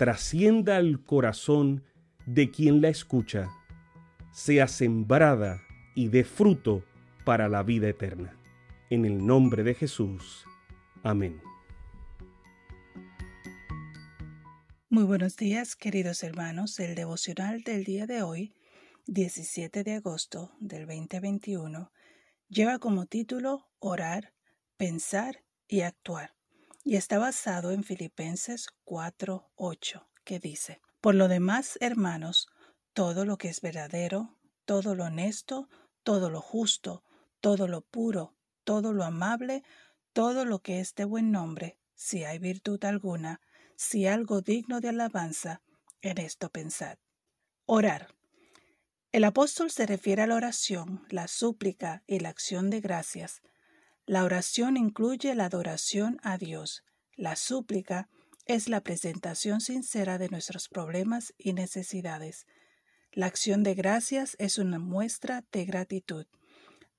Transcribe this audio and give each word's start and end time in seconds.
trascienda 0.00 0.78
al 0.78 1.04
corazón 1.04 1.84
de 2.24 2.50
quien 2.50 2.80
la 2.80 2.88
escucha, 2.88 3.50
sea 4.32 4.66
sembrada 4.66 5.60
y 5.94 6.08
dé 6.08 6.24
fruto 6.24 6.82
para 7.26 7.50
la 7.50 7.62
vida 7.62 7.90
eterna. 7.90 8.34
En 8.88 9.04
el 9.04 9.26
nombre 9.26 9.62
de 9.62 9.74
Jesús. 9.74 10.46
Amén. 11.02 11.42
Muy 14.88 15.04
buenos 15.04 15.36
días, 15.36 15.76
queridos 15.76 16.22
hermanos. 16.22 16.80
El 16.80 16.94
devocional 16.94 17.62
del 17.62 17.84
día 17.84 18.06
de 18.06 18.22
hoy, 18.22 18.54
17 19.06 19.84
de 19.84 19.96
agosto 19.96 20.50
del 20.60 20.86
2021, 20.86 21.92
lleva 22.48 22.78
como 22.78 23.04
título 23.04 23.68
Orar, 23.80 24.32
Pensar 24.78 25.44
y 25.68 25.82
Actuar 25.82 26.39
y 26.90 26.96
está 26.96 27.20
basado 27.20 27.70
en 27.70 27.84
Filipenses 27.84 28.66
4:8, 28.84 30.08
que 30.24 30.40
dice, 30.40 30.80
Por 31.00 31.14
lo 31.14 31.28
demás, 31.28 31.78
hermanos, 31.80 32.48
todo 32.94 33.24
lo 33.24 33.38
que 33.38 33.46
es 33.46 33.60
verdadero, 33.60 34.36
todo 34.64 34.96
lo 34.96 35.04
honesto, 35.04 35.68
todo 36.02 36.30
lo 36.30 36.40
justo, 36.40 37.04
todo 37.40 37.68
lo 37.68 37.82
puro, 37.82 38.34
todo 38.64 38.92
lo 38.92 39.04
amable, 39.04 39.62
todo 40.12 40.44
lo 40.44 40.62
que 40.62 40.80
es 40.80 40.96
de 40.96 41.04
buen 41.04 41.30
nombre, 41.30 41.78
si 41.94 42.24
hay 42.24 42.40
virtud 42.40 42.84
alguna, 42.84 43.40
si 43.76 44.08
algo 44.08 44.40
digno 44.40 44.80
de 44.80 44.88
alabanza, 44.88 45.62
en 46.00 46.18
esto 46.18 46.50
pensad. 46.50 46.98
Orar. 47.66 48.16
El 49.12 49.22
apóstol 49.22 49.70
se 49.70 49.86
refiere 49.86 50.22
a 50.22 50.26
la 50.26 50.34
oración, 50.34 51.06
la 51.08 51.28
súplica 51.28 52.02
y 52.08 52.18
la 52.18 52.30
acción 52.30 52.68
de 52.68 52.80
gracias, 52.80 53.42
la 54.10 54.24
oración 54.24 54.76
incluye 54.76 55.36
la 55.36 55.44
adoración 55.44 56.18
a 56.24 56.36
Dios. 56.36 56.82
La 57.14 57.36
súplica 57.36 58.08
es 58.44 58.68
la 58.68 58.80
presentación 58.80 59.60
sincera 59.60 60.18
de 60.18 60.28
nuestros 60.28 60.68
problemas 60.68 61.32
y 61.38 61.52
necesidades. 61.52 62.44
La 63.12 63.26
acción 63.26 63.62
de 63.62 63.74
gracias 63.74 64.34
es 64.40 64.58
una 64.58 64.80
muestra 64.80 65.44
de 65.52 65.64
gratitud. 65.64 66.26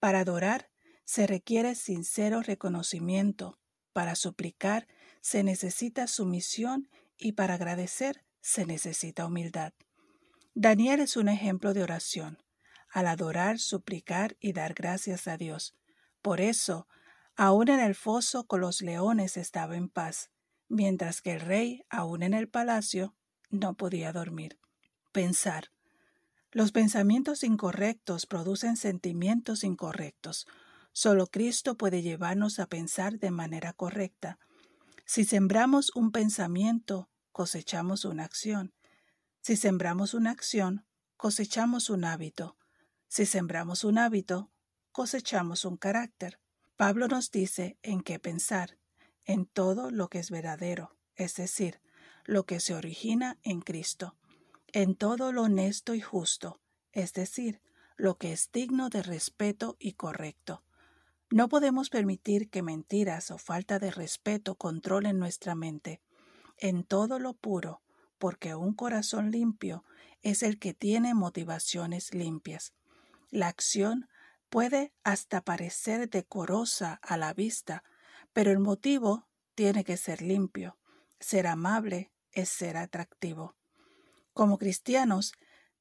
Para 0.00 0.20
adorar 0.20 0.70
se 1.04 1.26
requiere 1.26 1.74
sincero 1.74 2.40
reconocimiento. 2.40 3.58
Para 3.92 4.14
suplicar 4.14 4.88
se 5.20 5.42
necesita 5.42 6.06
sumisión 6.06 6.88
y 7.18 7.32
para 7.32 7.56
agradecer 7.56 8.24
se 8.40 8.64
necesita 8.64 9.26
humildad. 9.26 9.74
Daniel 10.54 11.00
es 11.00 11.18
un 11.18 11.28
ejemplo 11.28 11.74
de 11.74 11.82
oración. 11.82 12.38
Al 12.88 13.08
adorar, 13.08 13.58
suplicar 13.58 14.38
y 14.40 14.54
dar 14.54 14.72
gracias 14.72 15.28
a 15.28 15.36
Dios. 15.36 15.74
Por 16.24 16.40
eso, 16.40 16.88
aún 17.36 17.68
en 17.68 17.80
el 17.80 17.94
foso 17.94 18.46
con 18.46 18.60
los 18.60 18.80
leones 18.82 19.36
estaba 19.36 19.76
en 19.76 19.88
paz, 19.88 20.30
mientras 20.68 21.20
que 21.20 21.34
el 21.34 21.40
rey, 21.40 21.82
aún 21.90 22.22
en 22.22 22.34
el 22.34 22.48
palacio, 22.48 23.14
no 23.50 23.74
podía 23.74 24.12
dormir. 24.12 24.58
Pensar. 25.12 25.70
Los 26.50 26.72
pensamientos 26.72 27.42
incorrectos 27.42 28.26
producen 28.26 28.76
sentimientos 28.76 29.64
incorrectos. 29.64 30.46
Solo 30.92 31.26
Cristo 31.26 31.76
puede 31.76 32.02
llevarnos 32.02 32.58
a 32.60 32.66
pensar 32.66 33.18
de 33.18 33.30
manera 33.30 33.72
correcta. 33.72 34.38
Si 35.04 35.24
sembramos 35.24 35.90
un 35.94 36.12
pensamiento, 36.12 37.10
cosechamos 37.32 38.04
una 38.04 38.24
acción. 38.24 38.72
Si 39.40 39.56
sembramos 39.56 40.14
una 40.14 40.30
acción, 40.30 40.86
cosechamos 41.16 41.90
un 41.90 42.04
hábito. 42.04 42.56
Si 43.08 43.26
sembramos 43.26 43.84
un 43.84 43.98
hábito, 43.98 44.52
cosechamos 44.92 45.64
un 45.64 45.76
carácter. 45.76 46.40
Pablo 46.76 47.06
nos 47.06 47.30
dice 47.30 47.78
en 47.82 48.02
qué 48.02 48.18
pensar, 48.18 48.78
en 49.24 49.46
todo 49.46 49.92
lo 49.92 50.08
que 50.08 50.18
es 50.18 50.30
verdadero, 50.30 50.96
es 51.14 51.36
decir, 51.36 51.80
lo 52.24 52.46
que 52.46 52.58
se 52.58 52.74
origina 52.74 53.38
en 53.42 53.60
Cristo, 53.60 54.16
en 54.72 54.96
todo 54.96 55.32
lo 55.32 55.42
honesto 55.42 55.94
y 55.94 56.00
justo, 56.00 56.60
es 56.90 57.12
decir, 57.12 57.60
lo 57.96 58.18
que 58.18 58.32
es 58.32 58.50
digno 58.50 58.88
de 58.88 59.04
respeto 59.04 59.76
y 59.78 59.92
correcto. 59.92 60.64
No 61.30 61.48
podemos 61.48 61.90
permitir 61.90 62.50
que 62.50 62.62
mentiras 62.62 63.30
o 63.30 63.38
falta 63.38 63.78
de 63.78 63.92
respeto 63.92 64.56
controlen 64.56 65.20
nuestra 65.20 65.54
mente, 65.54 66.02
en 66.58 66.82
todo 66.82 67.20
lo 67.20 67.34
puro, 67.34 67.82
porque 68.18 68.56
un 68.56 68.74
corazón 68.74 69.30
limpio 69.30 69.84
es 70.22 70.42
el 70.42 70.58
que 70.58 70.74
tiene 70.74 71.14
motivaciones 71.14 72.14
limpias. 72.14 72.72
La 73.30 73.46
acción 73.46 74.08
puede 74.54 74.92
hasta 75.02 75.40
parecer 75.40 76.08
decorosa 76.08 77.00
a 77.02 77.16
la 77.16 77.34
vista, 77.34 77.82
pero 78.32 78.52
el 78.52 78.60
motivo 78.60 79.26
tiene 79.56 79.82
que 79.82 79.96
ser 79.96 80.22
limpio. 80.22 80.78
Ser 81.18 81.48
amable 81.48 82.12
es 82.30 82.50
ser 82.50 82.76
atractivo. 82.76 83.56
Como 84.32 84.56
cristianos, 84.56 85.32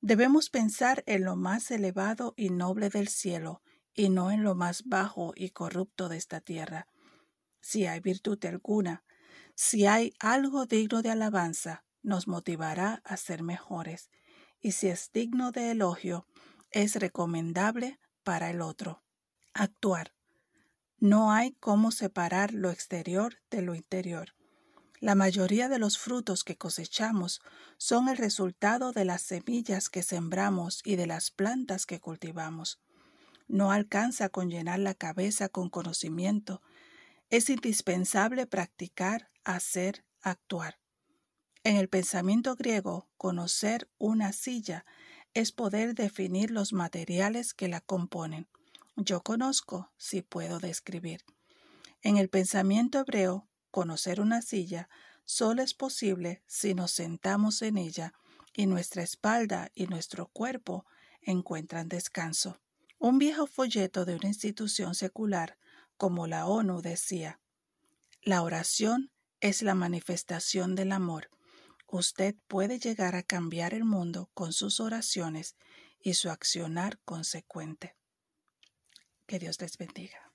debemos 0.02 0.50
pensar 0.50 1.04
en 1.06 1.24
lo 1.24 1.36
más 1.36 1.70
elevado 1.70 2.34
y 2.36 2.50
noble 2.50 2.90
del 2.90 3.10
cielo 3.10 3.62
y 3.94 4.10
no 4.10 4.32
en 4.32 4.42
lo 4.44 4.56
más 4.56 4.86
bajo 4.86 5.34
y 5.36 5.52
corrupto 5.52 6.10
de 6.10 6.18
esta 6.18 6.42
tierra. 6.42 6.88
Si 7.62 7.86
hay 7.86 8.00
virtud 8.00 8.44
alguna, 8.44 9.04
si 9.54 9.86
hay 9.86 10.16
algo 10.18 10.66
digno 10.66 11.04
de 11.04 11.12
alabanza, 11.12 11.86
nos 12.02 12.28
motivará 12.28 13.04
a 13.04 13.18
ser 13.18 13.44
mejores, 13.44 14.10
y 14.60 14.72
si 14.72 14.88
es 14.88 15.12
digno 15.14 15.52
de 15.52 15.70
elogio, 15.70 16.26
es 16.72 16.96
recomendable 16.96 18.00
para 18.24 18.50
el 18.50 18.62
otro. 18.62 19.04
Actuar. 19.54 20.14
No 20.98 21.32
hay 21.32 21.54
cómo 21.60 21.92
separar 21.92 22.54
lo 22.54 22.72
exterior 22.72 23.36
de 23.52 23.62
lo 23.62 23.76
interior. 23.76 24.34
La 25.00 25.16
mayoría 25.16 25.68
de 25.68 25.80
los 25.80 25.98
frutos 25.98 26.46
que 26.46 26.58
cosechamos 26.58 27.42
son 27.78 28.08
el 28.08 28.16
resultado 28.16 28.94
de 28.94 29.04
las 29.04 29.22
semillas 29.22 29.90
que 29.90 30.02
sembramos 30.02 30.82
y 30.86 30.96
de 30.96 31.08
las 31.08 31.30
plantas 31.30 31.86
que 31.86 32.00
cultivamos. 32.00 32.80
No 33.50 33.74
alcanza 33.74 34.30
con 34.30 34.50
llenar 34.50 34.80
la 34.80 34.94
cabeza 34.94 35.50
con 35.50 35.70
conocimiento. 35.70 36.62
Es 37.30 37.50
indispensable 37.50 38.48
practicar, 38.48 39.30
hacer, 39.44 40.06
actuar. 40.22 40.80
En 41.66 41.76
el 41.76 41.90
pensamiento 41.90 42.56
griego, 42.56 43.10
conocer 43.18 43.90
una 43.98 44.32
silla 44.32 44.86
es 45.34 45.52
poder 45.52 45.96
definir 45.96 46.52
los 46.52 46.74
materiales 46.74 47.54
que 47.54 47.68
la 47.68 47.82
componen. 47.82 48.48
Yo 48.96 49.22
conozco 49.22 49.92
si 49.98 50.22
puedo 50.22 50.60
describir. 50.60 51.24
En 52.02 52.18
el 52.18 52.30
pensamiento 52.30 53.00
hebreo, 53.00 53.48
conocer 53.72 54.22
una 54.22 54.42
silla 54.42 54.90
solo 55.26 55.64
es 55.64 55.74
posible 55.74 56.44
si 56.46 56.76
nos 56.76 56.92
sentamos 56.92 57.62
en 57.62 57.78
ella 57.78 58.14
y 58.54 58.68
nuestra 58.68 59.02
espalda 59.02 59.72
y 59.74 59.88
nuestro 59.88 60.28
cuerpo 60.28 60.86
encuentran 61.22 61.90
descanso. 61.90 62.60
Un 63.00 63.18
viejo 63.18 63.48
folleto 63.48 64.06
de 64.06 64.16
una 64.16 64.28
institución 64.28 64.94
secular 64.96 65.58
como 65.98 66.28
la 66.28 66.46
ONU 66.46 66.82
decía, 66.82 67.40
la 68.22 68.42
oración 68.42 69.12
es 69.42 69.62
la 69.62 69.76
manifestación 69.76 70.76
del 70.76 70.92
amor 70.92 71.30
usted 71.98 72.36
puede 72.48 72.80
llegar 72.80 73.16
a 73.16 73.22
cambiar 73.22 73.74
el 73.74 73.84
mundo 73.84 74.30
con 74.34 74.52
sus 74.52 74.80
oraciones 74.80 75.56
y 76.02 76.16
su 76.16 76.30
accionar 76.30 77.00
consecuente. 77.06 77.96
Que 79.28 79.38
Dios 79.38 79.62
les 79.62 79.78
bendiga. 79.78 80.32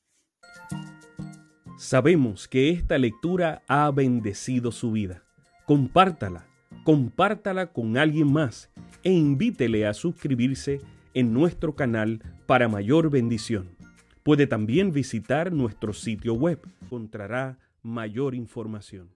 Sabemos 1.76 2.46
que 2.48 2.70
esta 2.70 2.96
lectura 2.96 3.62
ha 3.66 3.90
bendecido 3.90 4.70
su 4.72 4.92
vida. 4.92 5.24
Compártala, 5.66 6.46
compártala 6.84 7.72
con 7.72 7.96
alguien 7.98 8.32
más 8.32 8.70
e 9.02 9.10
invítele 9.10 9.86
a 9.86 9.94
suscribirse 9.94 10.80
en 11.12 11.32
nuestro 11.32 11.74
canal 11.74 12.22
para 12.46 12.68
mayor 12.68 13.10
bendición. 13.10 13.76
Puede 14.22 14.46
también 14.46 14.92
visitar 14.92 15.52
nuestro 15.52 15.92
sitio 15.92 16.34
web. 16.34 16.60
Encontrará 16.82 17.58
mayor 17.82 18.34
información. 18.34 19.10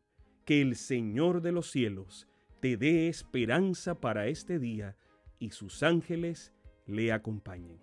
Que 0.44 0.60
el 0.60 0.74
Señor 0.74 1.40
de 1.40 1.52
los 1.52 1.70
cielos 1.70 2.26
te 2.62 2.76
dé 2.76 3.08
esperanza 3.08 4.00
para 4.00 4.28
este 4.28 4.60
día 4.60 4.96
y 5.40 5.50
sus 5.50 5.82
ángeles 5.82 6.52
le 6.86 7.10
acompañen. 7.10 7.82